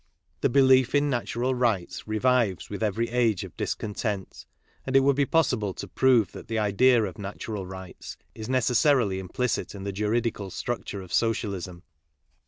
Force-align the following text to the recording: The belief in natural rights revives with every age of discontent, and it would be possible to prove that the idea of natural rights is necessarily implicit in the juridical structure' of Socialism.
The 0.39 0.49
belief 0.49 0.95
in 0.95 1.11
natural 1.11 1.53
rights 1.53 2.07
revives 2.07 2.71
with 2.71 2.81
every 2.81 3.09
age 3.09 3.43
of 3.43 3.55
discontent, 3.55 4.47
and 4.83 4.95
it 4.95 5.01
would 5.01 5.15
be 5.15 5.27
possible 5.27 5.75
to 5.75 5.87
prove 5.87 6.31
that 6.31 6.47
the 6.47 6.57
idea 6.57 7.03
of 7.03 7.19
natural 7.19 7.67
rights 7.67 8.17
is 8.33 8.49
necessarily 8.49 9.19
implicit 9.19 9.75
in 9.75 9.83
the 9.83 9.91
juridical 9.91 10.49
structure' 10.49 11.03
of 11.03 11.13
Socialism. 11.13 11.83